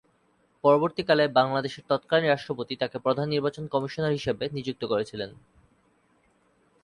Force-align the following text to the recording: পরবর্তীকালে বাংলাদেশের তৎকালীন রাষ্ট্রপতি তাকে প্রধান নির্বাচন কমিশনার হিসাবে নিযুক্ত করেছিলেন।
পরবর্তীকালে 0.63 1.23
বাংলাদেশের 1.39 1.87
তৎকালীন 1.89 2.29
রাষ্ট্রপতি 2.29 2.73
তাকে 2.75 2.97
প্রধান 2.99 3.27
নির্বাচন 3.29 3.63
কমিশনার 3.73 4.15
হিসাবে 4.17 4.43
নিযুক্ত 4.55 4.83
করেছিলেন। 4.85 5.29